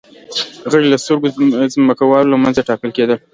غړي 0.71 0.85
یې 0.85 0.89
له 0.91 0.97
سترو 1.03 1.27
ځمکوالو 1.73 2.31
له 2.33 2.37
منځه 2.43 2.61
ټاکل 2.69 2.89
کېدل 2.97 3.17